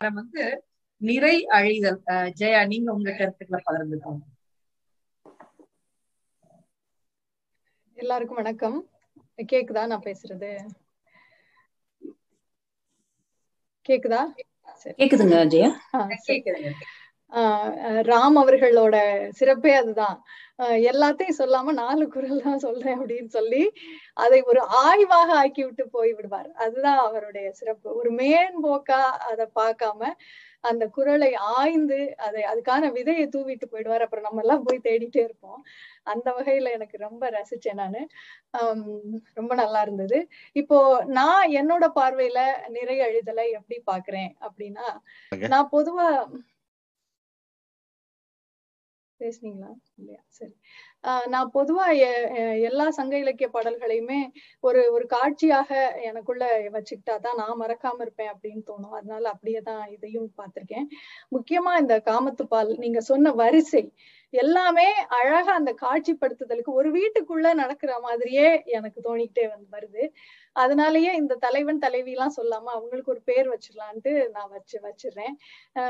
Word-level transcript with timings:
வந்து 0.00 0.42
நிறை 1.00 1.46
அழிதல். 1.46 1.98
ஜெயா 2.38 2.66
நீங்க 2.66 2.92
உங்க 2.92 3.12
கருத்துக்களை 3.12 3.62
பகிர்ந்துக்கோங்க. 3.66 4.22
எல்லாருக்கும் 7.98 8.36
வணக்கம். 8.36 8.78
கேக்குதா 9.52 9.86
நான் 9.86 10.02
பேசுறது? 10.02 10.50
கேக்குதா? 13.88 14.20
கேக்குதுங்க 14.98 15.38
ஜெயா. 15.46 15.70
கேக்குதுங்க. 16.28 16.70
ஆஹ் 17.32 17.72
ராம் 18.10 18.36
அவர்களோட 18.42 18.96
சிறப்பே 19.30 19.72
அதுதான். 19.74 20.18
எல்லாத்தையும் 20.90 21.38
சொல்லாம 21.38 21.72
நாலு 21.72 22.04
குரல் 22.08 22.42
தான் 22.42 22.58
சொல்றேன் 22.58 22.98
அப்படின்னு 23.00 23.26
சொல்லி 23.26 23.60
அதை 24.14 24.42
ஒரு 24.42 24.60
ஆய்வாக 24.84 25.30
ஆக்கி 25.34 25.64
விட்டு 25.64 25.88
போய் 25.88 26.12
விடுவார். 26.12 26.48
அதுதான் 26.54 26.98
அவருடைய 26.98 27.52
சிறப்பு. 27.52 27.88
ஒரு 27.96 28.10
மேன்போக்கா 28.12 29.00
அதை 29.30 29.46
பார்க்காம 29.60 30.10
அந்த 30.60 30.84
குரலை 30.86 31.34
ஆய்ந்து 31.34 31.98
அதை 32.16 32.42
அதுக்கான 32.42 32.88
விதையை 32.96 33.26
தூவிட்டு 33.36 33.66
போயிடுவார். 33.72 34.04
அப்புறம் 34.06 34.26
நம்ம 34.28 34.40
எல்லாம் 34.40 34.62
போய் 34.62 34.84
தேடிட்டே 34.84 35.22
இருப்போம். 35.22 35.60
அந்த 36.02 36.28
வகையில 36.38 36.72
எனக்கு 36.72 36.96
ரொம்ப 36.98 37.30
ரசிச்சேன் 37.30 37.80
நானு. 37.82 38.02
ரொம்ப 39.34 39.54
நல்லா 39.54 39.80
இருந்தது. 39.80 40.20
இப்போ 40.52 40.78
நான் 41.06 41.50
என்னோட 41.50 41.86
பார்வையில 41.94 42.40
நிறை 42.68 42.98
அழுதலை 43.00 43.46
எப்படி 43.58 43.78
பாக்குறேன் 43.92 44.30
அப்படின்னா 44.48 44.86
நான் 45.48 45.72
பொதுவா 45.72 46.08
பேசுனீங்களா? 49.20 49.70
இல்லையா? 49.98 50.20
சரி. 50.30 50.52
ஆஹ் 51.04 51.26
நான் 51.28 51.48
பொதுவா 51.54 51.86
எல்லா 52.62 52.86
சங்க 52.90 53.14
இலக்கிய 53.18 53.48
பாடல்களையுமே 53.54 54.18
ஒரு 54.64 54.80
ஒரு 54.92 55.04
காட்சியாக 55.08 55.70
எனக்குள்ள 56.04 56.44
வச்சுக்கிட்டா 56.74 57.16
தான் 57.18 57.38
நான் 57.42 57.60
மறக்காம 57.60 58.00
இருப்பேன் 58.00 58.32
அப்படின்னு 58.32 58.62
தோணும். 58.70 58.96
அதனால 58.98 59.24
அப்படியே 59.30 59.60
தான் 59.62 59.84
இதையும் 59.96 60.28
பார்த்திருக்கேன். 60.38 60.88
முக்கியமா 61.32 61.74
இந்த 61.80 61.96
காமத்துப்பால் 62.06 62.72
நீங்க 62.78 63.02
சொன்ன 63.10 63.32
வரிசை 63.38 63.84
எல்லாமே 64.32 64.86
அழகா 65.18 65.52
அந்த 65.52 65.72
காட்சிப்படுத்துதலுக்கு 65.80 66.72
ஒரு 66.72 66.88
வீட்டுக்குள்ள 66.90 67.48
நடக்கிற 67.54 67.92
மாதிரியே 68.00 68.46
எனக்கு 68.70 68.98
தோணிக்கிட்டே 69.04 69.44
வந்து 69.48 69.68
வருது. 69.72 70.02
அதனாலயே 70.56 71.12
இந்த 71.14 71.38
தலைவன் 71.40 71.78
தலைவி 71.78 72.12
எல்லாம் 72.12 72.34
சொல்லாம 72.36 72.70
அவங்களுக்கு 72.72 73.10
ஒரு 73.10 73.22
பேர் 73.24 73.48
வச்சிடலான்ட்டு 73.48 74.12
நான் 74.30 74.50
வச்சு 74.50 74.78
வச்சிடுறேன் 74.84 75.34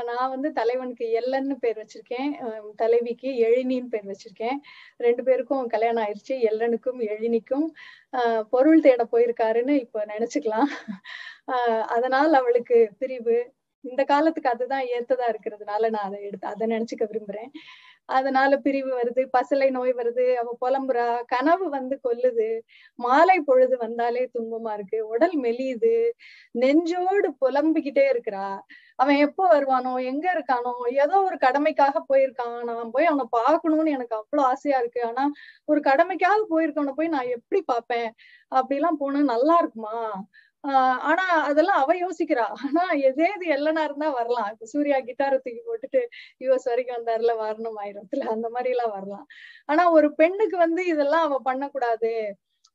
நான் 0.09 0.29
வந்து 0.29 0.51
தலைவனுக்கு 0.51 1.07
எல்லன்னு 1.21 1.57
பேர் 1.59 1.79
வச்சிருக்கேன். 1.83 2.31
தலைவிக்கு 2.75 3.31
எழினின்னு 3.47 3.93
பேர் 3.95 4.09
வச்சிருக்கேன். 4.11 4.57
ரெண்டு 4.99 5.23
பேருக்கும் 5.23 5.67
கல்யாணம் 5.67 6.05
ஆயிடுச்சு 6.05 6.37
எல்லனுக்கும் 6.49 7.01
எழினிக்கும் 7.11 7.67
ஆஹ் 8.13 8.43
பொருள் 8.51 8.81
தேட 8.81 9.03
போயிருக்காருன்னு 9.11 9.75
இப்ப 9.79 10.05
நினைச்சுக்கலாம். 10.13 10.69
ஆஹ் 11.55 11.83
அதனால் 11.95 12.33
அவளுக்கு 12.33 12.77
பிரிவு. 12.99 13.37
இந்த 13.83 14.03
காலத்துக்கு 14.05 14.49
அதுதான் 14.49 14.85
ஏத்ததா 14.95 15.25
இருக்கிறதுனால 15.33 15.89
நான் 15.89 16.07
அதை 16.07 16.19
எடுத்து 16.23 16.47
அதை 16.47 16.65
நினைச்சுக்க 16.67 17.03
விரும்புறேன். 17.11 17.51
அதனால 18.09 18.51
பிரிவு 18.65 18.91
வருது 18.95 19.23
பசலை 19.35 19.67
நோய் 19.71 19.93
வருது 19.97 20.25
அவ 20.41 20.53
புலம்புறா 20.61 21.05
கனவு 21.33 21.65
வந்து 21.69 21.95
கொல்லுது 22.03 22.47
மாலை 22.99 23.37
பொழுது 23.41 23.75
வந்தாலே 23.77 24.23
துன்பமா 24.35 24.73
இருக்கு 24.73 24.99
உடல் 25.13 25.35
மெலியுது 25.45 25.93
நெஞ்சோடு 26.55 27.29
புலம்பிக்கிட்டே 27.41 28.05
இருக்கிறா. 28.13 28.47
அவன் 28.99 29.17
எப்போ 29.25 29.43
வருவானோ 29.53 29.93
எங்க 30.11 30.25
இருக்கானோ 30.35 30.73
ஏதோ 31.03 31.15
ஒரு 31.27 31.37
கடமைக்காக 31.45 31.97
போயிருக்கான். 32.09 32.57
நான் 32.69 32.93
போய் 32.95 33.09
அவனை 33.11 33.25
பார்க்கணும்னு 33.37 33.95
எனக்கு 33.97 34.15
அவ்வளவு 34.19 34.47
ஆசையா 34.51 34.79
இருக்கு. 34.81 35.01
ஆனா 35.09 35.23
ஒரு 35.67 35.81
கடமைக்காக 35.89 36.39
போயிருக்கவனை 36.51 36.93
போய் 36.99 37.15
நான் 37.15 37.33
எப்படி 37.37 37.61
பார்ப்பேன்? 37.71 38.09
அப்படிலாம் 38.51 39.01
போனா 39.01 39.21
நல்லா 39.33 39.55
இருக்குமா? 39.61 39.97
ஆஹ் 40.63 40.97
ஆனா 41.09 41.25
அதெல்லாம் 41.49 41.79
அவ 41.81 41.91
யோசிக்கிறா. 41.99 42.45
ஆனா 42.65 42.81
எதே 43.01 43.27
இது 43.35 43.45
எல்லனா 43.55 43.81
இருந்தா 43.83 44.07
வரலாம். 44.11 44.49
இப்ப 44.53 44.65
சூர்யா 44.65 44.97
கிட்டாரை 44.99 45.37
தூக்கி 45.37 45.61
போட்டுட்டு 45.65 46.01
யுஎஸ் 46.41 46.67
வரைக்கும் 46.67 46.97
வந்தாருல 46.97 47.33
வரணும் 47.41 47.77
ஆயிரத்துல 47.81 48.25
அந்த 48.33 48.47
மாதிரி 48.49 48.69
எல்லாம் 48.69 48.93
வரலாம். 48.97 49.25
ஆனா 49.69 49.83
ஒரு 49.91 50.09
பெண்ணுக்கு 50.13 50.57
வந்து 50.57 50.83
இதெல்லாம் 50.85 51.25
அவ 51.27 51.37
பண்ணக்கூடாது. 51.47 52.11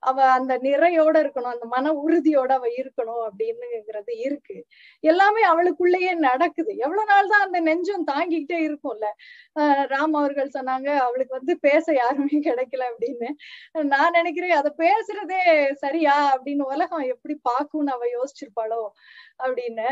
அவ 0.04 0.18
அந்த 0.30 0.52
நிறையோட 0.58 1.16
இருக்கணும் 1.22 1.52
அந்த 1.52 1.66
மன 1.66 1.92
உறுதியோட 2.02 2.50
அவ 2.52 2.68
இருக்கணும் 2.78 3.22
அப்படின்னுங்கிறது 3.26 4.12
இருக்கு. 4.26 4.56
எல்லாமே 5.04 5.42
அவளுக்குள்ளேயே 5.42 6.12
நடக்குது. 6.26 6.72
எவ்வளவு 6.78 7.04
நாள் 7.04 7.28
தான் 7.28 7.44
அந்த 7.46 7.60
நெஞ்சம் 7.60 8.06
தாங்கிக்கிட்டே 8.10 8.58
இருக்கும்ல? 8.66 9.08
ஆஹ் 9.56 9.84
ராம் 9.92 10.14
அவர்கள் 10.14 10.54
சொன்னாங்க 10.56 10.88
அவளுக்கு 11.04 11.38
வந்து 11.38 11.54
பேச 11.58 11.86
யாருமே 11.94 12.38
கிடைக்கல 12.48 12.82
அப்படின்னு. 12.92 13.30
நான் 13.94 14.12
நினைக்கிறேன் 14.12 14.56
அதை 14.56 14.72
பேசுறதே 14.78 15.42
சரியா 15.76 16.16
அப்படின்னு 16.34 16.64
உலகம் 16.72 17.06
எப்படி 17.08 17.36
பாக்கும்னு 17.50 17.94
அவ 17.96 18.04
யோசிச்சிருப்பாளோ 18.16 18.82
அப்படின்னு. 19.44 19.88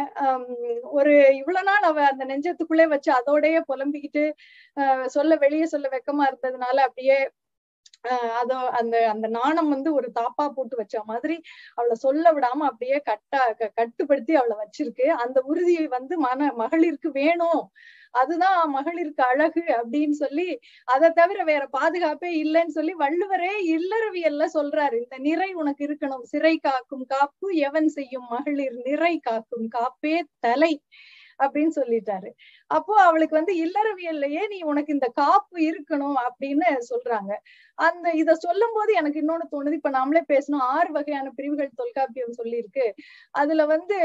ஒரு 0.93 1.13
இவ்வளவு 1.37 1.65
நாள் 1.65 1.89
அவ 1.91 2.01
அந்த 2.07 2.25
நெஞ்சத்துக்குள்ளே 2.25 2.87
வச்சு 2.87 3.13
அதோடயே 3.13 3.61
புலம்பிக்கிட்டு 3.69 4.25
ஆஹ் 4.77 5.07
சொல்ல 5.09 5.33
வெளியே 5.37 5.67
சொல்ல 5.67 5.87
வெக்கமா 5.93 6.25
இருந்ததுனால 6.31 6.77
அப்படியே 6.87 7.17
அதோ 8.41 8.57
அந்த 8.79 8.97
அந்த 9.11 9.27
நாணம் 9.37 9.69
வந்து 9.69 9.91
ஒரு 9.95 10.09
தாப்பா 10.15 10.45
போட்டு 10.49 10.77
வச்ச 10.77 10.97
மாதிரி 11.05 11.37
அவளை 11.79 11.97
சொல்ல 11.97 12.25
விடாம 12.33 12.67
அப்படியே 12.71 12.99
கட்டா 13.07 13.41
கட்டுப்படுத்தி 13.77 14.35
அவளை 14.37 14.57
வச்சிருக்கு. 14.63 15.07
அந்த 15.25 15.39
உறுதியை 15.45 15.87
வந்து 15.89 16.15
மன 16.19 16.51
மகளிருக்கு 16.63 17.11
வேணும். 17.21 17.63
அதுதான் 18.15 18.59
மகளிருக்கு 18.75 19.23
அழகு 19.29 19.63
அப்படின்னு 19.77 20.17
சொல்லி 20.19 20.49
அதை 20.89 21.09
தவிர 21.13 21.39
வேற 21.45 21.63
பாதுகாப்பே 21.73 22.31
இல்லைன்னு 22.43 22.77
சொல்லி 22.79 22.95
வள்ளுவரே 22.97 23.53
இல்லறவியல்ல 23.77 24.47
சொல்றாரு. 24.57 24.97
இந்த 25.05 25.19
நிறை 25.29 25.51
உனக்கு 25.55 25.83
இருக்கணும். 25.89 26.25
சிறை 26.33 26.55
காக்கும் 26.61 27.07
காப்பு 27.07 27.49
எவன் 27.69 27.91
செய்யும் 27.91 28.29
மகளிர் 28.35 28.77
நிறை 28.87 29.15
காக்கும் 29.21 29.69
காப்பே 29.75 30.17
தலை. 30.41 30.73
அப்படின்னு 31.43 31.75
சொல்லிட்டாரு. 31.77 32.31
அப்போ 32.71 32.95
அவளுக்கு 33.03 33.35
வந்து 33.37 33.55
இல்லறவியல்லையே 33.65 34.45
நீ 34.49 34.59
உனக்கு 34.63 34.93
இந்த 34.93 35.09
காப்பு 35.15 35.59
இருக்கணும் 35.71 36.19
அப்படின்னு 36.27 36.69
சொல்றாங்க. 36.93 37.33
அந்த 37.79 38.07
இத 38.13 38.35
சொல்லும் 38.37 38.75
போது 38.75 38.93
எனக்கு 38.93 39.21
இன்னொன்னு 39.21 39.47
தோணுது. 39.53 39.73
இப்ப 39.73 39.91
நாமளே 39.91 40.23
பேசணும். 40.29 40.65
ஆறு 40.75 40.93
வகையான 40.93 41.31
பிரிவுகள் 41.31 41.77
தொல்காப்பியம் 41.77 42.39
சொல்லியிருக்கு. 42.43 42.87
அதுல 43.35 43.67
வந்து 43.67 43.99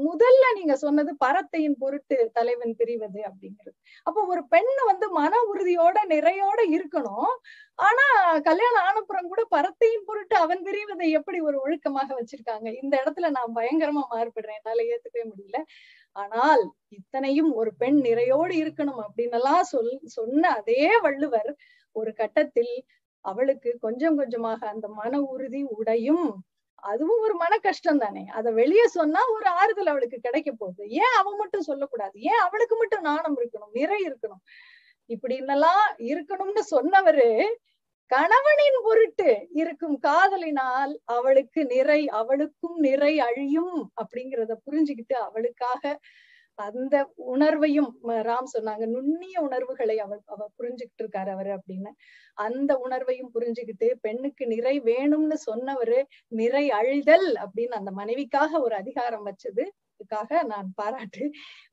முதல்ல 0.00 0.44
நீங்க 0.58 0.74
சொன்னது 0.76 1.12
பரத்தையின் 1.24 1.76
பொருட்டு 1.78 2.16
தலைவன் 2.32 2.74
பிரிவது 2.80 3.20
அப்படிங்கிறது. 3.28 3.76
அப்போ 4.06 4.20
ஒரு 4.26 4.42
பெண் 4.48 4.72
வந்து 4.86 5.06
மன 5.10 5.32
உறுதியோட 5.52 5.96
நிறையோட 6.14 6.60
இருக்கணும். 6.76 7.32
ஆனா 7.78 8.06
கல்யாணம் 8.40 8.84
ஆனப்புறம் 8.88 9.30
கூட 9.32 9.42
பரத்தையின் 9.56 10.06
பொருட்டு 10.06 10.36
அவன் 10.36 10.62
பிரிவதை 10.64 11.08
எப்படி 11.10 11.40
ஒரு 11.40 11.58
ஒழுக்கமாக 11.60 12.10
வச்சிருக்காங்க? 12.20 12.68
இந்த 12.82 12.94
இடத்துல 13.02 13.30
நான் 13.30 13.56
பயங்கரமா 13.56 14.04
மாறுபடுறேன். 14.14 14.58
என்னால 14.60 14.86
ஏத்துக்கவே 14.92 15.26
முடியல. 15.32 15.60
ஆனால் 16.16 16.62
இத்தனையும் 16.98 17.50
ஒரு 17.54 17.70
பெண் 17.74 17.98
நிறையோடு 18.00 18.54
இருக்கணும் 18.62 19.02
அப்படின்னு 19.06 19.38
எல்லாம் 19.40 19.64
சொல் 19.64 19.92
சொன்ன 20.18 20.50
அதே 20.50 20.84
வள்ளுவர் 21.00 21.50
ஒரு 21.96 22.10
கட்டத்தில் 22.14 22.74
அவளுக்கு 23.24 23.70
கொஞ்சம் 23.80 24.16
கொஞ்சமாக 24.16 24.60
அந்த 24.68 24.86
மன 25.00 25.12
உறுதி 25.32 25.60
உடையும் 25.76 26.26
அதுவும் 26.82 27.20
ஒரு 27.20 27.34
மன 27.34 27.58
கஷ்டம் 27.58 27.98
தானே 27.98 28.24
அத 28.28 28.50
வெளியே 28.50 28.86
சொன்னா 28.88 29.20
ஒரு 29.28 29.48
ஆறுதல் 29.50 29.86
அவளுக்கு 29.86 30.18
கிடைக்க 30.20 30.50
போகுது. 30.52 30.82
ஏன் 30.88 31.16
அவ 31.18 31.36
மட்டும் 31.36 31.62
சொல்லக்கூடாது? 31.62 32.16
ஏன் 32.22 32.38
அவளுக்கு 32.38 32.76
மட்டும் 32.76 33.02
நாணம் 33.02 33.36
இருக்கணும் 33.36 33.72
நிறை 33.72 33.98
இருக்கணும்? 34.08 34.42
இப்படி 35.10 35.34
என்னெல்லாம் 35.36 35.84
இருக்கணும்னு 36.10 36.62
சொன்னவரு 36.74 37.28
கணவனின் 38.10 38.78
பொருட்டு 38.82 39.30
இருக்கும் 39.52 39.96
காதலினால் 39.98 40.92
அவளுக்கு 41.04 41.60
நிறை 41.66 42.00
அவளுக்கும் 42.08 42.78
நிறை 42.78 43.12
அழியும் 43.20 43.76
அப்படிங்கிறத 44.02 44.54
புரிஞ்சுக்கிட்டு 44.66 45.16
அவளுக்காக 45.18 45.82
அந்த 46.58 46.96
உணர்வையும் 47.32 47.90
ராம் 48.26 48.48
சொன்னாங்க 48.54 48.84
நுண்ணிய 48.86 49.36
உணர்வுகளை 49.40 49.96
அவர் 49.98 50.20
அவ 50.26 50.48
புரிஞ்சுக்கிட்டு 50.58 51.02
இருக்காரு 51.04 51.30
அவரு 51.30 51.50
அப்படின்னு. 51.58 51.90
அந்த 52.38 52.72
உணர்வையும் 52.84 53.32
புரிஞ்சுக்கிட்டு 53.34 53.88
பெண்ணுக்கு 54.00 54.46
நிறை 54.46 54.74
வேணும்னு 54.84 55.36
சொன்னவரு 55.46 56.00
நிறை 56.32 56.64
அழுதல் 56.80 57.28
அப்படின்னு 57.44 57.78
அந்த 57.80 57.92
மனைவிக்காக 57.96 58.60
ஒரு 58.60 58.76
அதிகாரம் 58.76 59.26
வச்சது. 59.26 59.64
இதுக்காக 59.94 60.42
நான் 60.46 60.68
பாராட்டு 60.74 61.24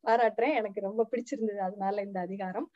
பாராட்டுறேன். 0.04 0.56
எனக்கு 0.56 0.80
ரொம்ப 0.82 1.08
பிடிச்சிருந்தது 1.12 1.62
அதனால 1.68 2.02
இந்த 2.02 2.20
அதிகாரம். 2.20 2.68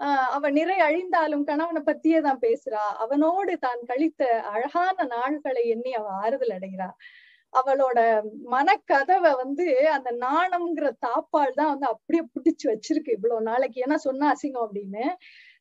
ஆஹ் 0.00 0.30
அவ 0.34 0.50
நிறை 0.50 0.78
அழிந்தாலும் 0.80 1.44
கணவனை 1.44 1.82
பத்தியே 1.86 2.20
தான் 2.20 2.42
பேசுறா. 2.42 2.82
அவனோடு 3.04 3.54
தான் 3.58 3.80
கழித்த 3.86 4.22
அழகான 4.52 4.96
நாள்களை 5.14 5.62
எண்ணி 5.74 5.92
அவ 5.94 6.08
ஆறுதல் 6.22 6.56
அடைகிறா. 6.58 6.88
அவளோட 7.56 7.98
மனக்கதவை 8.48 9.32
வந்து 9.36 9.66
அந்த 9.88 10.10
நாணம்ங்கிற 10.20 10.88
தாப்பால் 11.06 11.54
தான் 11.54 11.72
வந்து 11.72 11.86
அப்படியே 11.86 12.22
பிடிச்சு 12.34 12.66
வச்சிருக்கு 12.72 13.16
இவ்வளவு 13.16 13.42
நாளைக்கு. 13.42 13.84
ஏன்னா 13.86 13.98
சொன்னா 14.06 14.28
அசிங்கம் 14.34 14.66
அப்படின்னு 14.66 15.04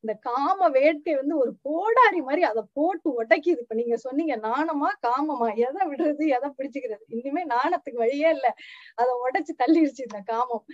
இந்த 0.03 0.13
காம 0.25 0.67
வேட்கை 0.69 1.13
வந்து 1.15 1.35
ஒரு 1.37 1.51
கோடாரி 1.63 2.19
மாதிரி 2.21 2.43
அதை 2.43 2.63
போட்டு 2.73 3.09
உடைக்குது. 3.21 3.61
இப்ப 3.63 3.75
நீங்க 3.75 3.95
சொன்னீங்க 3.97 4.35
நாணமா 4.47 4.89
காமமா? 5.07 5.47
எதை 5.67 5.81
விடுறது 5.89 6.25
எதை 6.37 6.49
பிடிச்சுக்கிறது? 6.57 7.03
இனிமே 7.19 7.43
நாணத்துக்கு 7.47 8.03
வழியே 8.03 8.29
இல்ல. 8.29 8.47
அதை 8.95 9.13
உடைச்சு 9.25 9.55
தள்ளிடுச்சு 9.63 10.03
இந்த 10.09 10.21
காமம். 10.25 10.65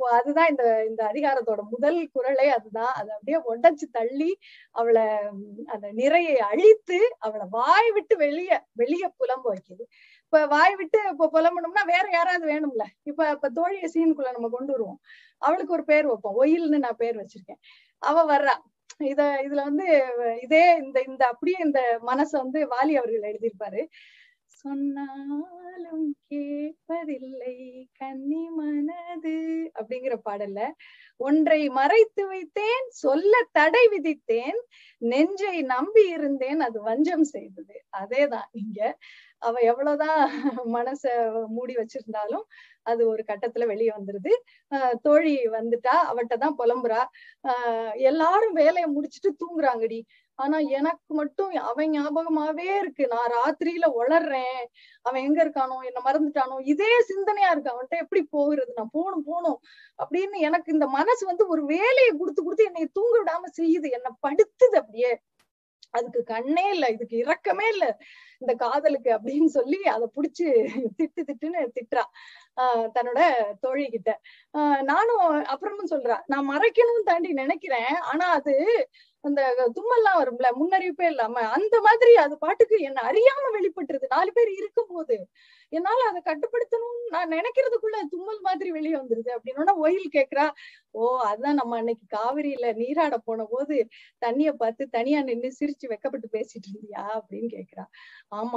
அதுதான் 0.00 0.48
இந்த 0.48 0.64
இந்த 0.86 1.02
அதிகாரத்தோட 1.12 1.62
முதல் 1.70 1.98
குரலே 2.12 2.48
அதுதான். 2.50 2.92
அதை 2.94 3.10
அப்படியே 3.14 3.38
உடைச்சு 3.50 3.86
தள்ளி 3.92 4.30
அவளை 4.72 5.04
அந்த 5.66 5.86
நிறையை 5.92 6.36
அழித்து 6.48 6.98
அவளை 7.18 7.46
வாய் 7.50 7.90
விட்டு 7.92 8.16
வெளிய 8.16 8.50
வெளிய 8.74 9.04
புலம்ப 9.18 9.46
வைக்குது. 9.54 9.84
இப்ப 10.24 10.46
வாய் 10.46 10.76
விட்டு 10.76 11.00
இப்ப 11.10 11.30
புலம்பணும்னா 11.34 11.84
வேற 11.86 12.06
யாராவது 12.12 12.46
வேணும்ல. 12.46 12.84
இப்ப 13.02 13.30
இப்ப 13.30 13.50
தோழிய 13.50 13.88
சீனுக்குள்ள 13.94 14.32
நம்ம 14.32 14.50
கொண்டு 14.50 14.72
வருவோம். 14.72 15.00
அவளுக்கு 15.42 15.72
ஒரு 15.72 15.84
பேர் 15.84 16.06
வைப்போம். 16.06 16.38
ஒயில்னு 16.42 16.78
நான் 16.78 16.96
பேர் 16.96 17.16
வச்சிருக்கேன். 17.16 17.60
அவ 18.02 18.24
வர்றா. 18.32 18.56
இத 19.06 19.22
இதுல 19.44 19.62
வந்து 19.64 19.86
இதே 20.42 20.64
இந்த 20.76 20.98
இந்த 21.08 21.26
அப்படியே 21.26 21.58
இந்த 21.60 21.80
மனச 22.06 22.30
வந்து 22.38 22.60
வாலி 22.68 22.94
அவர்கள் 22.94 23.28
எழுதியிருப்பாரு. 23.30 23.82
சொன்னாலும் 24.64 26.04
கேட்பதில்லை 26.30 27.54
கன்னி 28.00 28.42
மனது 28.54 29.34
அப்படிங்கிற 29.74 30.14
பாடல்ல 30.24 30.60
ஒன்றை 31.20 31.60
மறைத்து 31.74 32.22
வைத்தேன் 32.30 32.86
சொல்ல 33.00 33.42
தடை 33.52 33.82
விதித்தேன் 33.92 34.58
நெஞ்சை 35.02 35.56
நம்பி 35.72 36.04
இருந்தேன் 36.16 36.60
அது 36.60 36.78
வஞ்சம் 36.82 37.26
செய்தது. 37.34 37.74
அதேதான் 38.00 38.48
இங்க. 38.54 38.80
அவ 39.42 39.54
எவ்வளவுதான் 39.64 40.20
மனச 40.76 41.02
மூடி 41.54 41.74
வச்சிருந்தாலும் 41.76 42.44
அது 42.86 43.02
ஒரு 43.08 43.22
கட்டத்துல 43.28 43.66
வெளியே 43.66 43.92
வந்துருது. 43.96 44.32
ஆஹ் 44.72 44.96
தோழி 45.04 45.34
வந்துட்டா 45.54 45.96
அவட்ட 46.10 46.34
தான் 46.38 46.58
புலம்புறா. 46.58 47.02
ஆஹ் 47.44 47.94
எல்லாரும் 48.10 48.58
வேலையை 48.60 48.88
முடிச்சுட்டு 48.96 49.32
தூங்குறாங்கடி. 49.42 50.00
ஆனா 50.38 50.58
எனக்கு 50.58 51.14
மட்டும் 51.14 51.50
அவன் 51.62 51.90
ஞாபகமாவே 51.90 52.78
இருக்கு. 52.78 53.04
நான் 53.06 53.32
ராத்திரியில 53.32 53.86
உளர்றேன். 54.00 54.62
அவன் 55.02 55.22
எங்க 55.22 55.44
இருக்கானோ 55.44 55.76
என்ன 55.84 56.00
மறந்துட்டானோ 56.04 56.56
இதே 56.64 56.92
சிந்தனையா 57.08 57.50
இருக்கு. 57.50 57.72
அவன்கிட்ட 57.72 57.98
எப்படி 57.98 58.22
போகிறது? 58.30 58.72
நான் 58.76 58.92
போகணும் 58.92 59.24
போகணும் 59.24 59.60
அப்படின்னு 59.98 60.38
எனக்கு 60.40 60.72
இந்த 60.72 60.86
மனசு 60.88 61.26
வந்து 61.26 61.46
ஒரு 61.48 61.64
வேலையை 61.64 62.12
கொடுத்து 62.18 62.42
கொடுத்து 62.42 62.64
என்னை 62.64 62.86
தூங்க 62.92 63.16
விடாம 63.20 63.50
செய்யுது. 63.60 63.88
என்னை 63.90 64.12
படுத்துது 64.26 64.76
அப்படியே. 64.76 65.12
அதுக்கு 65.90 66.22
கண்ணே 66.24 66.68
இல்ல. 66.68 66.86
இதுக்கு 66.88 67.16
இரக்கமே 67.16 67.68
இல்ல. 67.68 67.84
இந்த 68.38 68.52
காதலுக்கு 68.54 69.10
அப்படின்னு 69.10 69.44
சொல்லி 69.46 69.82
அதை 69.86 70.06
புடிச்சு 70.16 70.46
திட்டு 70.98 71.22
திட்டுன்னு 71.28 71.60
திட்டுறா. 71.76 72.04
ஆஹ் 72.60 72.88
தன்னோட 72.94 73.20
தோழி 73.60 73.88
கிட்ட 73.88 74.10
ஆஹ் 74.58 74.82
நானும் 74.82 75.22
அப்புறமும் 75.44 75.90
சொல்றா. 75.90 76.16
நான் 76.26 76.50
மறைக்கணும்னு 76.50 77.04
தாண்டி 77.04 77.32
நினைக்கிறேன். 77.32 77.94
ஆனா 78.02 78.26
அது 78.30 78.54
அந்த 79.24 79.40
தும்மெல்லாம் 79.76 80.18
வரும்ல 80.20 80.48
முன்னறிவிப்பே 80.60 81.06
இல்லாம 81.06 81.42
அந்த 81.50 81.76
மாதிரி 81.80 82.12
அது 82.16 82.34
பாட்டுக்கு 82.38 82.76
என்ன 82.80 83.02
அறியாம 83.10 83.50
வெளிப்பட்டுருது. 83.56 84.06
நாலு 84.08 84.30
பேர் 84.32 84.50
இருக்கும் 84.54 84.90
போது 84.90 85.16
என்னால 85.74 86.00
அதை 86.08 86.20
கட்டுப்படுத்தணும்னு 86.24 86.92
நான் 87.10 87.32
நினைக்கிறதுக்குள்ள 87.32 87.98
தும்மல் 88.10 88.40
மாதிரி 88.40 88.70
வெளியே 88.70 88.96
வந்துருது 88.96 89.30
அப்படின்னா 89.36 89.74
ஒயில் 89.84 90.08
கேக்குறா 90.12 90.46
ஓ 90.94 91.04
அதான் 91.26 91.58
நம்ம 91.60 91.76
அன்னைக்கு 91.76 92.06
காவிரியில 92.16 92.66
நீராட 92.76 93.14
போன 93.24 93.44
போது 93.44 93.76
தண்ணிய 94.22 94.50
பார்த்து 94.54 94.82
தனியா 94.88 95.22
நின்னு 95.22 95.48
சிரிச்சு 95.58 95.86
வெக்கப்பட்டு 95.88 96.28
பேசிட்டு 96.32 96.68
இருந்தியா? 96.70 97.02
அப்படின்னு 97.16 97.48
கேக்குறா. 97.56 97.84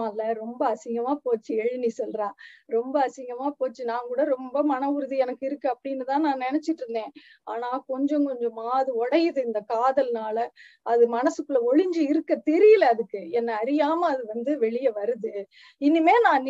இல்ல 0.09 0.33
ரொம்ப 0.33 0.61
அசிங்கமா 0.69 1.13
போச்சு 1.23 1.51
எழுநி 1.55 1.89
சொல்றா. 1.97 2.27
ரொம்ப 2.69 2.95
அசிங்கமா 3.07 3.47
போச்சு 3.57 3.83
நான் 3.85 4.07
கூட 4.07 4.23
ரொம்ப 4.29 4.63
மன 4.63 4.89
உறுதி 4.91 5.17
எனக்கு 5.17 5.45
இருக்கு 5.45 5.67
அப்படின்னு 5.73 6.03
தான் 6.03 6.21
நான் 6.21 6.43
நினைச்சிட்டு 6.47 6.83
இருந்தேன். 6.85 7.11
ஆனா 7.47 7.69
கொஞ்சம் 7.87 8.27
கொஞ்சமா 8.29 8.67
அது 8.79 8.91
உடையுது 9.03 9.41
இந்த 9.45 9.61
காதல்னால. 9.73 10.37
அது 10.85 11.03
மனசுக்குள்ள 11.11 11.61
ஒளிஞ்சு 11.69 12.03
இருக்க 12.07 12.41
தெரியல 12.51 12.85
அதுக்கு. 12.87 13.21
என்ன 13.31 13.49
அறியாம 13.63 14.07
அது 14.07 14.23
வந்து 14.25 14.51
வெளியே 14.57 14.91
வருது. 14.91 15.33
இனிமே 15.81 16.15
நான் 16.23 16.43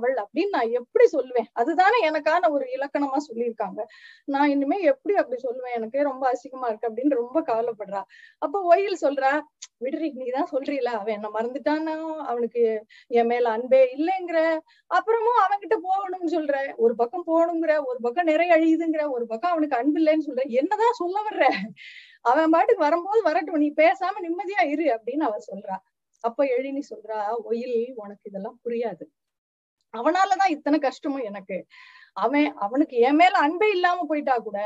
நிறையுடையவள் 0.00 0.24
அப்படின்னு 0.24 0.48
நான் 0.48 0.70
எப்படி 0.70 1.08
சொல்லுவேன்? 1.12 1.48
அதுதானே 1.52 2.10
எனக்கான 2.10 2.50
ஒரு 2.50 2.66
இலக்கணமா 2.66 3.16
சொல்லியிருக்காங்க. 3.32 3.84
நான் 4.24 4.48
இனிமே 4.48 4.80
எப்படி 4.80 5.16
அப்படி 5.16 5.40
சொல்லுவேன்? 5.48 5.74
எனக்கே 5.74 6.02
ரொம்ப 6.02 6.32
அசிங்கமா 6.32 6.66
இருக்கு 6.66 6.90
அப்படின்னு 6.90 7.14
ரொம்ப 7.14 7.40
கவலைப்படுறா. 7.40 8.02
அப்ப 8.38 8.60
ஒயில் 8.62 8.96
சொல்றா 9.00 9.40
விடுறி 9.78 10.10
நீதான் 10.10 10.48
சொல்றீல. 10.52 10.84
அவன் 10.84 11.14
என்ன 11.14 11.28
மறந்துட்டானா 11.34 12.16
அவனுக்கு 12.16 12.84
என் 13.06 13.26
மேல 13.26 13.50
அன்பே 13.50 13.96
இல்லைங்கிற. 13.96 14.58
அப்புறமும் 14.94 15.40
அவன்கிட்ட 15.44 15.76
போகணும்னு 15.88 16.30
சொல்ற. 16.30 16.76
ஒரு 16.76 16.94
பக்கம் 16.94 17.26
போகணுங்கிற. 17.26 17.84
ஒரு 17.84 17.98
பக்கம் 18.00 18.24
நிறைய 18.24 18.56
அழியுதுங்கிற. 18.56 19.10
ஒரு 19.10 19.26
பக்கம் 19.26 19.50
அவனுக்கு 19.50 19.76
அன்பு 19.76 20.00
இல்லைன்னு 20.00 20.28
சொல்ற. 20.28 20.48
என்னதான் 20.48 20.92
சொல்ல 20.92 21.20
வர்ற? 21.30 21.44
அவன் 22.20 22.50
பாட்டுக்கு 22.50 22.82
வரும்போது 22.82 23.22
வரட்டும். 23.22 23.54
நீ 23.54 23.72
பேசாம 23.76 24.16
நிம்மதியா 24.22 24.66
இரு 24.66 24.84
அப்படின்னு 24.84 25.20
அவ 25.20 25.36
சொல்றா. 25.52 25.76
அப்ப 26.20 26.44
எழினி 26.44 26.82
சொல்றா 26.90 27.36
ஒயில் 27.42 27.92
உனக்கு 27.94 28.20
இதெல்லாம் 28.22 28.60
புரியாது. 28.64 29.04
அவனாலதான் 29.94 30.54
இத்தனை 30.56 30.78
கஷ்டமும் 30.80 31.26
எனக்கு. 31.30 31.58
அவன் 32.16 32.46
அவனுக்கு 32.64 32.96
என் 33.08 33.18
மேல 33.20 33.34
அன்பே 33.38 33.68
இல்லாம 33.70 34.04
போயிட்டா 34.08 34.34
கூட 34.38 34.58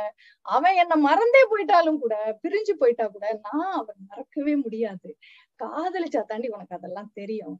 அவன் 0.46 0.78
என்ன 0.82 0.94
மறந்தே 1.06 1.42
போயிட்டாலும் 1.50 1.98
கூட 2.04 2.14
பிரிஞ்சு 2.42 2.74
போயிட்டா 2.82 3.06
கூட 3.08 3.26
நான் 3.46 3.72
அவன் 3.80 4.00
மறக்கவே 4.10 4.54
முடியாது. 4.64 5.10
காதலிச்சா 5.60 6.22
தாண்டி 6.24 6.48
உனக்கு 6.48 6.78
அதெல்லாம் 6.78 7.10
தெரியும். 7.14 7.58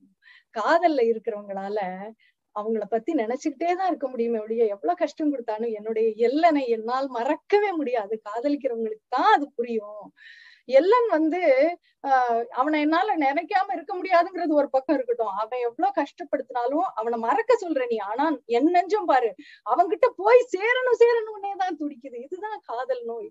காதல்ல 0.55 1.01
இருக்கிறவங்களால 1.11 1.79
அவங்கள 2.57 2.85
பத்தி 2.87 3.13
நினைச்சுக்கிட்டே 3.15 3.71
தான் 3.79 3.89
இருக்க 3.91 4.07
முடியுமே 4.09 4.39
ஒழிய 4.41 4.65
எவ்வளவு 4.75 5.01
கஷ்டம் 5.03 5.33
கொடுத்தாலும் 5.33 5.73
என்னுடைய 5.79 6.09
எல்லனை 6.29 6.63
என்னால் 6.77 7.09
மறக்கவே 7.19 7.71
முடியாது. 7.81 8.15
காதலிக்கிறவங்களுக்கு 8.29 9.07
தான் 9.17 9.33
அது 9.37 9.47
புரியும். 9.57 10.05
எல்லன் 10.69 11.09
வந்து 11.11 11.41
அவனை 12.55 12.79
என்னால 12.81 13.15
நினைக்காம 13.19 13.73
இருக்க 13.77 13.93
முடியாதுங்கிறது 13.95 14.53
ஒரு 14.53 14.69
பக்கம் 14.71 14.97
இருக்கட்டும். 14.97 15.33
அவன் 15.43 15.63
எவ்வளவு 15.69 15.97
கஷ்டப்படுத்தினாலும் 16.01 16.87
அவனை 16.95 17.19
மறக்க 17.19 17.53
சொல்ற 17.63 17.83
நீ. 17.93 17.99
ஆனா 18.09 18.25
என் 18.57 18.71
நெஞ்சம் 18.71 19.09
பாரு 19.13 19.31
அவன்கிட்ட 19.67 20.07
போய் 20.21 20.41
சேரணும் 20.55 20.99
சேரணும்னே 21.03 21.53
தான் 21.63 21.79
துடிக்குது. 21.81 22.19
இதுதான் 22.27 22.59
காதல் 22.69 23.03
நோய். 23.05 23.29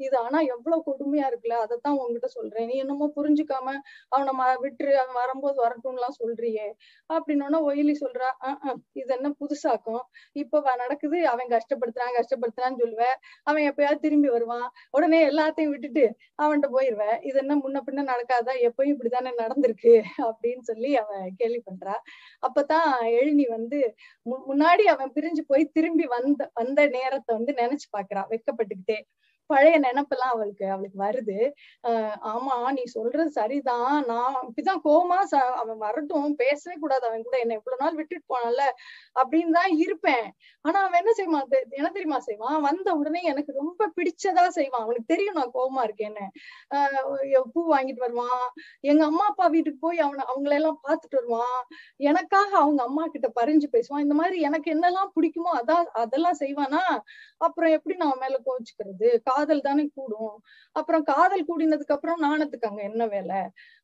இது 0.00 0.16
ஆனா 0.18 0.38
எவ்வளவு 0.54 0.86
கொடுமையா 0.88 1.26
இருக்குல்ல. 1.30 1.58
அதைத்தான் 1.64 1.98
உங்ககிட்ட 1.98 2.30
சொல்றேன். 2.36 2.66
நீ 2.66 2.76
என்னமோ 2.84 3.08
புரிஞ்சுக்காம 3.18 3.68
அவனை 4.12 4.32
ம 4.40 4.48
விட்டுரு 4.64 4.92
அவன் 5.02 5.18
வரும்போது 5.20 5.58
வரட்டும் 5.64 5.96
எல்லாம் 5.96 6.18
சொல்றியே 6.20 6.66
அப்படின்னோன்னா 7.10 7.60
ஒயிலி 7.68 7.94
சொல்றா 8.02 8.28
ஆஹ் 8.48 8.58
இது 9.00 9.10
என்ன 9.16 9.28
புதுசாக்கும்? 9.40 10.02
இப்ப 10.36 10.54
நடக்குது. 10.76 11.18
அவன் 11.32 11.50
கஷ்டப்படுத்துறான் 11.54 12.16
கஷ்டப்படுத்துறான்னு 12.18 12.80
சொல்லுவேன் 12.82 13.16
அவன் 13.46 13.66
எப்பயாவது 13.70 14.04
திரும்பி 14.06 14.28
வருவான். 14.28 14.66
உடனே 14.96 15.20
எல்லாத்தையும் 15.30 15.72
விட்டுட்டு 15.74 16.04
அவன்கிட்ட 16.42 16.68
போயிருவேன் 16.76 17.16
இது 17.28 17.36
என்ன 17.44 17.54
முன்ன 17.64 17.78
பின்ன 17.86 18.04
நடக்காதா? 18.16 18.54
எப்பயும் 18.68 18.94
இப்படித்தானே 18.94 19.32
நடந்திருக்கு? 19.38 19.94
அப்படின்னு 20.28 20.62
சொல்லி 20.62 20.96
அவன் 20.96 21.26
கேள்வி 21.36 21.62
பண்றா 21.68 21.96
அப்பதான் 22.42 22.90
எழுநி 23.16 23.46
வந்து 23.48 23.80
முன்னாடி 24.48 24.84
அவன் 24.86 25.12
பிரிஞ்சு 25.14 25.42
போய் 25.46 25.72
திரும்பி 25.72 26.06
வந்த 26.06 26.50
வந்த 26.54 26.80
நேரத்தை 26.88 27.32
வந்து 27.36 27.54
நினைச்சு 27.54 27.88
பாக்குறான் 27.96 28.30
வெக்கப்பட்டுக்கிட்டே 28.30 28.98
பழைய 29.50 29.76
நினப்பெல்லாம் 29.80 30.32
அவளுக்கு 30.34 30.64
அவளுக்கு 30.70 30.98
வருது. 31.02 31.38
ஆஹ் 31.84 32.16
ஆமா 32.30 32.56
நீ 32.72 32.84
சொல்றது 32.94 33.30
சரிதான். 33.32 33.98
நான் 34.04 34.36
இப்படிதான் 34.42 34.82
கோமா 34.84 35.18
அவன் 35.56 35.78
வரட்டும் 35.78 36.34
பேசவே 36.36 36.76
கூடாது 36.76 37.04
அவன் 37.08 37.22
கூட 37.22 37.36
என்ன 37.38 37.54
இவ்வளவு 37.54 37.82
நாள் 37.82 37.98
விட்டுட்டு 37.98 38.30
போனான்ல 38.32 38.64
அப்படின்னு 39.16 39.52
தான் 39.52 39.72
இருப்பேன். 39.84 40.26
ஆனா 40.64 40.78
அவன் 40.82 41.00
என்ன 41.00 41.12
செய்வான்? 41.12 41.46
என்ன 41.72 41.90
தெரியுமா 41.90 42.18
செய்வான்? 42.20 42.58
வந்த 42.60 42.88
உடனே 42.94 43.22
எனக்கு 43.24 43.52
ரொம்ப 43.56 43.90
பிடிச்சதா 43.96 44.46
செய்வான். 44.50 44.84
அவனுக்கு 44.84 45.12
தெரியும் 45.14 45.38
நான் 45.40 45.54
கோமா 45.54 45.82
இருக்கேன்னு. 45.86 46.26
ஆஹ் 46.76 47.04
பூ 47.54 47.60
வாங்கிட்டு 47.72 48.04
வருவான். 48.06 48.44
எங்க 48.84 49.02
அம்மா 49.04 49.24
அப்பா 49.26 49.46
வீட்டுக்கு 49.48 49.80
போய் 49.80 49.98
அவனை 49.98 50.24
அவங்களெல்லாம் 50.28 50.80
பார்த்துட்டு 50.86 51.18
வருவான். 51.20 51.58
எனக்காக 52.06 52.50
அவங்க 52.58 52.80
அம்மா 52.82 53.04
கிட்ட 53.06 53.28
பறிஞ்சு 53.36 53.68
பேசுவான். 53.72 54.04
இந்த 54.06 54.14
மாதிரி 54.14 54.38
எனக்கு 54.48 54.68
என்னெல்லாம் 54.74 55.12
பிடிக்குமோ 55.16 55.52
அதான் 55.58 55.84
அதெல்லாம் 56.02 56.40
செய்வானா? 56.40 56.82
அப்புறம் 57.40 57.74
எப்படி 57.76 57.96
நான் 57.96 58.20
மேல 58.20 58.36
கோச்சுக்கிறது 58.46 59.08
காதல் 59.36 59.60
தானே 59.60 59.84
கூடும். 59.94 60.36
அப்புறம் 60.72 61.02
காதல் 61.04 61.46
கூடினதுக்கு 61.46 61.94
அப்புறம் 61.94 62.22
நாணத்துக்கு 62.22 62.68
அங்க 62.68 62.82
என்ன 62.82 63.06
வேலை? 63.06 63.40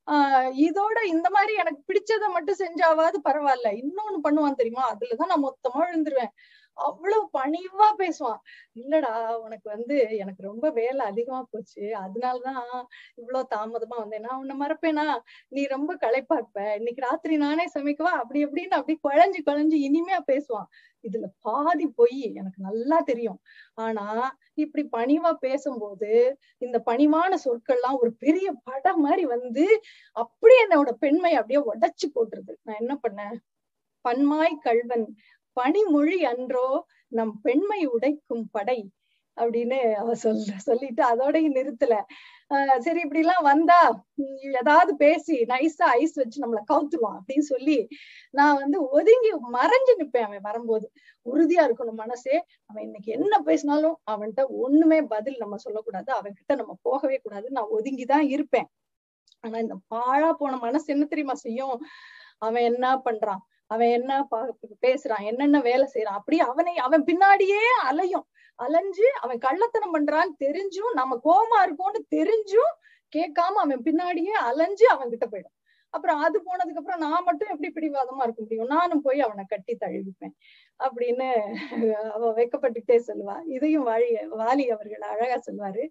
ஆஹ் 0.07 0.51
இதோட 0.63 0.99
இந்த 1.07 1.31
மாதிரி 1.31 1.55
எனக்கு 1.55 1.83
பிடிச்சதை 1.89 2.29
மட்டும் 2.33 2.59
செஞ்சாவாது 2.59 3.19
பரவாயில்ல. 3.25 3.69
இன்னொன்னு 3.81 4.21
பண்ணுவான் 4.25 4.55
தெரியுமா? 4.55 4.85
அதுலதான் 4.95 5.31
நான் 5.33 5.45
மொத்தமா 5.45 5.81
விழுந்துருவேன். 5.83 6.33
அவ்வளவு 6.77 7.31
பணிவா 7.39 7.89
பேசுவான். 7.99 8.41
இல்லடா 8.77 9.13
உனக்கு 9.37 9.71
வந்து 9.71 9.97
எனக்கு 10.19 10.43
ரொம்ப 10.43 10.71
வேலை 10.71 11.07
அதிகமா 11.07 11.47
போச்சு. 11.51 11.83
அதனாலதான் 12.01 12.61
இவ்வளவு 13.15 13.49
தாமதமா 13.55 13.97
வந்தேன். 13.97 14.21
நான் 14.21 14.39
உன்னை 14.39 14.57
மறப்பேனா? 14.59 15.07
நீ 15.49 15.67
ரொம்ப 15.67 15.97
களைப்பா 15.97 16.35
இருப்ப 16.35 16.75
இன்னைக்கு 16.77 17.03
ராத்திரி 17.03 17.37
நானே 17.37 17.67
சமைக்கவா? 17.75 18.13
அப்படி 18.23 18.45
அப்படின்னு 18.45 18.79
அப்படி 18.81 18.97
குழஞ்சு 19.09 19.43
குழஞ்சு 19.47 19.79
இனிமையா 19.89 20.21
பேசுவான். 20.27 20.69
இதுல 21.05 21.27
பாதி 21.41 21.87
பொய் 21.89 22.21
எனக்கு 22.33 22.61
நல்லா 22.61 22.99
தெரியும். 23.01 23.41
ஆனா 23.75 24.07
இப்படி 24.55 24.83
பணிவா 24.97 25.33
பேசும்போது 25.41 26.11
இந்த 26.59 26.83
பணிவான 26.87 27.39
சொற்கள்லாம் 27.45 27.99
ஒரு 28.01 28.13
பெரிய 28.15 28.53
படம் 28.65 29.01
மாதிரி 29.01 29.25
வந்து 29.27 29.65
அப்படியே 30.17 30.61
என்னோட 30.67 30.91
பெண்மை 30.99 31.35
அப்படியே 31.35 31.61
உடைச்சு 31.73 32.09
போட்டுருது. 32.15 32.55
நான் 32.63 32.81
என்ன 32.81 32.95
பண்ணேன்? 33.03 33.37
பன்மாய் 34.05 34.55
கல்வன் 34.61 35.07
பனிமொழி 35.53 36.25
அன்றோ 36.25 36.67
நம் 37.09 37.41
பெண்மை 37.43 37.87
உடைக்கும் 37.87 38.45
படை 38.51 38.81
அப்படின்னு 39.37 39.93
அவ 39.93 40.13
சொல்ற 40.23 40.57
சொல்லிட்டு 40.59 41.03
அதோடய 41.05 41.47
நிறுத்தல. 41.51 41.95
ஆஹ் 42.51 42.79
சரி 42.79 43.01
இப்படி 43.01 43.21
எல்லாம் 43.21 43.43
வந்தா 43.43 43.79
ஏதாவது 44.53 44.97
பேசி 44.97 45.37
நைஸா 45.43 45.87
ஐஸ் 45.99 46.15
வச்சு 46.15 46.43
நம்மளை 46.43 46.63
கவுத்துருவான் 46.73 47.19
அப்படின்னு 47.19 47.45
சொல்லி 47.45 47.89
நான் 48.31 48.57
வந்து 48.57 48.89
ஒதுங்கி 48.89 49.31
மறைஞ்சு 49.53 49.93
நிப்பேன் 49.99 50.21
அவன் 50.21 50.41
வரும்போது. 50.43 50.87
உறுதியா 51.27 51.63
இருக்கணும் 51.63 51.95
மனசே. 51.95 52.37
அவன் 52.67 52.83
இன்னைக்கு 52.83 53.13
என்ன 53.13 53.41
பேசினாலும் 53.41 53.97
அவன்கிட்ட 54.11 54.45
ஒண்ணுமே 54.49 55.03
பதில் 55.03 55.37
நம்ம 55.39 55.57
சொல்லக்கூடாது. 55.57 56.13
அவன் 56.13 56.33
கிட்ட 56.33 56.55
நம்ம 56.55 56.79
போகவே 56.83 57.21
கூடாது. 57.23 57.51
நான் 57.51 57.73
ஒதுங்கிதான் 57.77 58.29
இருப்பேன். 58.29 58.69
ஆனா 59.41 59.59
இந்த 59.59 59.77
பாழா 59.95 60.33
போன 60.33 60.57
மனசு 60.57 60.93
என்ன 60.93 61.05
தெரியுமா 61.05 61.35
செய்யும்? 61.35 61.77
அவன் 62.39 62.63
என்ன 62.63 62.97
பண்றான்? 63.05 63.43
அவன் 63.73 63.89
என்ன 63.89 64.27
பா- 64.31 64.53
பேசுறான் 64.83 65.25
என்னென்ன 65.25 65.61
வேலை 65.61 65.87
செய்யறான் 65.95 66.19
அப்படி 66.21 66.39
அவனை 66.41 66.75
அவன் 66.79 67.05
பின்னாடியே 67.05 67.63
அலையும். 67.83 68.27
அலைஞ்சு 68.59 69.07
அவன் 69.21 69.39
கள்ளத்தனம் 69.39 69.95
பண்றான்னு 69.95 70.35
தெரிஞ்சும் 70.39 70.93
நம்ம 70.93 71.21
கோமா 71.25 71.59
இருக்கோம்னு 71.67 72.01
தெரிஞ்சும் 72.17 72.73
கேட்காம 73.17 73.59
அவன் 73.65 73.83
பின்னாடியே 73.83 74.35
அலைஞ்சு 74.51 74.89
அவன் 74.89 75.09
கிட்ட 75.09 75.27
போயிடும். 75.27 75.57
அப்புறம் 75.95 76.21
அது 76.27 76.37
போனதுக்கு 76.47 76.81
அப்புறம் 76.83 77.03
நான் 77.07 77.27
மட்டும் 77.27 77.53
எப்படி 77.55 77.71
பிடிவாதமா 77.77 78.25
இருக்க 78.25 78.41
முடியும்? 78.43 78.73
நானும் 78.75 79.05
போய் 79.07 79.21
அவனை 79.21 79.45
கட்டி 79.47 79.75
தழுவிப்பேன் 79.81 80.35
அப்படின்னு 80.81 81.29
அவ 82.17 82.33
வெக்கப்பட்டுட்டே 82.41 82.99
சொல்லுவா. 83.09 83.37
இதையும் 83.57 83.87
வாழி 83.91 84.09
வாலி 84.43 84.67
அவர்கள் 84.77 85.07
அழகா 85.13 85.39
சொல்வாரு 85.49 85.85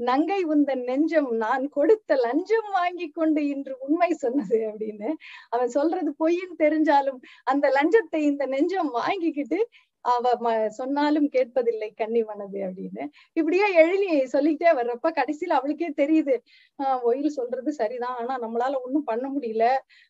நங்கை 0.00 0.38
உந்தன் 0.44 0.84
நெஞ்சம் 0.90 1.28
நான் 1.42 1.64
கொடுத்த 1.68 2.14
லஞ்சம் 2.24 2.68
வாங்கி 2.72 3.06
கொண்டு 3.10 3.40
இன்று 3.48 3.74
உண்மை 3.86 4.10
சொன்னது 4.24 4.58
அப்படின்னு. 4.70 5.10
அவன் 5.50 5.74
சொல்றது 5.76 6.10
பொய்ன்னு 6.22 6.56
தெரிஞ்சாலும் 6.64 7.20
அந்த 7.44 7.66
லஞ்சத்தை 7.78 8.22
இந்த 8.30 8.46
நெஞ்சம் 8.46 8.90
வாங்கிக்கிட்டு 9.00 9.60
அவ 10.04 10.24
ம- 10.40 10.50
சொன்னாலும் 10.72 11.28
கேட்பதில்லை 11.28 11.88
கன்னி 11.94 12.22
மனது 12.22 12.58
அப்படின்னு. 12.60 13.02
இப்படியே 13.32 13.74
எழுதி 13.74 14.08
சொல்லிக்கிட்டே 14.26 14.72
வர்றப்ப 14.72 15.10
கடைசியில 15.12 15.56
அவளுக்கே 15.58 15.90
தெரியுது 15.96 16.34
ஆஹ் 16.78 17.00
ஒயில் 17.02 17.28
சொல்றது 17.30 17.72
சரிதான் 17.72 18.16
ஆனா 18.16 18.34
நம்மளால 18.38 18.80
ஒண்ணும் 18.82 19.04
பண்ண 19.04 19.26
முடியல. 19.30 19.66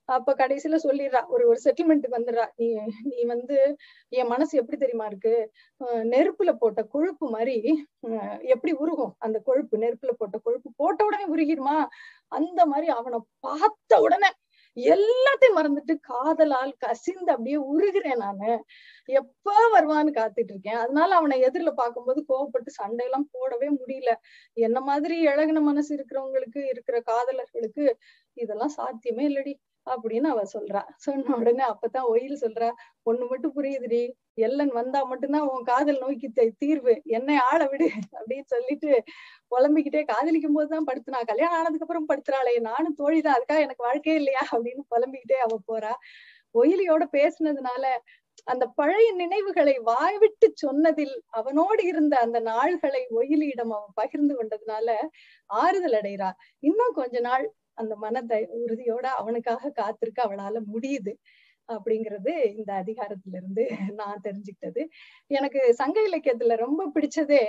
அப்ப 0.08 0.34
கடைசியில 0.34 0.78
சொல்லிடுறா 0.84 1.22
ஒரு 1.26 1.46
ஒரு 1.48 1.58
செட்டில்மெண்ட்டுக்கு 1.64 2.18
வந்துடுறா 2.18 2.46
நீ 2.56 2.68
நீ 3.04 3.24
வந்து 3.24 3.58
என் 4.12 4.26
மனசு 4.26 4.58
எப்படி 4.58 4.78
தெரியுமா 4.78 5.06
இருக்கு? 5.06 5.34
நெருப்புல 6.12 6.52
போட்ட 6.54 6.82
கொழுப்பு 6.94 7.26
மாதிரி 7.30 7.56
எப்படி 8.46 8.72
உருகும்? 8.76 9.14
அந்த 9.18 9.38
கொழுப்பு 9.40 9.76
நெருப்புல 9.78 10.12
போட்ட 10.18 10.38
கொழுப்பு 10.38 10.70
போட்ட 10.76 11.00
உடனே 11.04 11.26
உருகிடுமா? 11.34 11.76
அந்த 12.32 12.60
மாதிரி 12.66 12.88
அவனை 12.92 13.18
பார்த்த 13.40 14.00
உடனே 14.00 14.30
எல்லாத்தையும் 14.76 15.56
மறந்துட்டு 15.56 15.94
காதலால் 16.02 16.72
கசிந்து 16.78 17.30
அப்படியே 17.32 17.56
உருகிறேன் 17.70 18.18
நானு. 18.18 18.50
எப்ப 19.18 19.54
வருவான்னு 19.74 20.12
காத்துட்டு 20.14 20.52
இருக்கேன் 20.52 20.76
அதனால 20.76 21.10
அவனை 21.14 21.36
எதிரில 21.44 21.72
பார்க்கும்போது 21.74 22.20
கோவப்பட்டு 22.28 22.72
சண்டையெல்லாம் 22.80 23.28
போடவே 23.34 23.68
முடியல. 23.78 24.12
என்ன 24.56 24.80
மாதிரி 24.80 25.16
இழகுன 25.26 25.62
மனசு 25.62 25.92
இருக்கிறவங்களுக்கு 25.96 26.62
இருக்கிற 26.68 26.98
காதலர்களுக்கு 27.06 27.86
இதெல்லாம் 28.36 28.76
சாத்தியமே 28.78 29.26
இல்லடி. 29.28 29.54
அப்படின்னு 29.90 30.26
அவ 30.26 30.42
சொல்றா. 30.52 30.82
சொன்ன 30.96 31.36
உடனே 31.36 31.64
அப்பதான் 31.64 32.04
ஒயில் 32.04 32.38
சொல்றா 32.40 32.68
ஒண்ணு 33.10 33.28
மட்டும் 33.28 33.54
புரியுதுடி. 33.56 34.02
எல்லன் 34.34 34.68
வந்தா 34.68 35.02
மட்டும்தான் 35.02 35.48
உன் 35.48 35.64
காதல் 35.64 35.98
நோக்கி 35.98 36.28
தீர்வு. 36.58 37.00
என்னை 37.04 37.36
ஆள 37.36 37.66
விடு 37.66 37.88
அப்படின்னு 38.12 38.44
சொல்லிட்டு 38.44 39.02
புலம்பிக்கிட்டே 39.50 40.04
காதலிக்கும் 40.04 40.52
போதுதான் 40.52 40.84
படுத்துனா. 40.84 41.26
கல்யாணம் 41.26 41.58
ஆனதுக்கு 41.58 41.86
அப்புறம் 41.86 42.08
படுத்துறாளே. 42.08 42.60
நானும் 42.60 42.96
தோழிதான். 42.98 43.36
அதுக்காக 43.38 43.60
எனக்கு 43.66 43.84
வாழ்க்கையே 43.84 44.18
இல்லையா? 44.18 44.40
அப்படின்னு 44.52 44.82
புலம்பிக்கிட்டே 44.90 45.38
அவ 45.46 45.58
போறா. 45.68 45.92
ஒயிலியோட 46.54 47.04
பேசுனதுனால 47.12 47.84
அந்த 48.44 48.66
பழைய 48.66 49.12
நினைவுகளை 49.12 49.78
வாய்விட்டு 49.78 50.52
சொன்னதில் 50.54 51.22
அவனோடு 51.30 51.84
இருந்த 51.84 52.18
அந்த 52.18 52.40
நாள்களை 52.40 53.02
ஒயிலியிடம் 53.08 53.70
அவன் 53.70 53.94
பகிர்ந்து 53.94 54.34
கொண்டதுனால 54.38 54.88
ஆறுதல் 55.46 55.92
அடைறா. 55.92 56.30
இன்னும் 56.58 56.94
கொஞ்ச 56.94 57.20
நாள் 57.20 57.44
அந்த 57.82 57.94
மன 57.98 58.22
உறுதியோட 58.60 59.06
அவனுக்காக 59.20 59.72
காத்திருக்க 59.76 60.20
அவளால 60.24 60.58
முடியுது 60.72 61.14
அப்படிங்கிறது 61.68 62.32
இந்த 62.54 62.70
அதிகாரத்துல 62.82 63.36
இருந்து 63.36 63.64
நான் 64.00 64.24
தெரிஞ்சுக்கிட்டது. 64.24 64.82
எனக்கு 65.30 65.60
சங்க 65.74 65.98
இலக்கியத்துல 66.08 66.56
ரொம்ப 66.62 66.82
பிடிச்சதே 66.94 67.42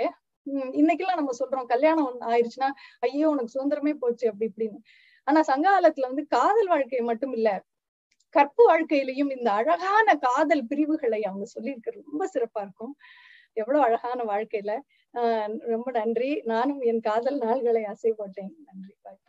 இன்னைக்கெல்லாம் 0.78 1.20
நம்ம 1.20 1.34
சொல்றோம் 1.40 1.68
கல்யாணம் 1.68 2.16
ஆயிடுச்சுன்னா 2.30 2.70
ஐயோ 3.08 3.28
உனக்கு 3.30 3.54
சுதந்திரமே 3.56 3.94
போச்சு 4.00 4.26
அப்படி 4.30 4.48
இப்படின்னு. 4.52 4.80
ஆனா 5.28 5.42
சங்க 5.44 5.68
காலத்துல 5.72 6.10
வந்து 6.12 6.26
காதல் 6.32 6.70
வாழ்க்கை 6.70 7.02
மட்டும் 7.04 7.34
இல்ல 7.34 7.50
கற்பு 8.36 8.64
வாழ்க்கையிலையும் 8.70 9.32
இந்த 9.38 9.50
அழகான 9.54 10.08
காதல் 10.26 10.64
பிரிவுகளை 10.68 11.22
அவங்க 11.24 11.48
சொல்லியிருக்கிறது 11.56 12.08
ரொம்ப 12.08 12.26
சிறப்பா 12.34 12.62
இருக்கும். 12.64 12.94
எவ்வளவு 13.58 13.86
அழகான 13.86 14.20
வாழ்க்கையில. 14.32 14.74
ஆஹ் 15.14 15.56
ரொம்ப 15.68 15.90
நன்றி. 16.00 16.32
நானும் 16.48 16.82
என் 16.90 17.04
காதல் 17.04 17.40
நாள்களை 17.42 17.84
அசை 17.94 18.14
போட்டேன். 18.16 18.54
நன்றி. 18.68 18.96
பாய். 19.04 19.22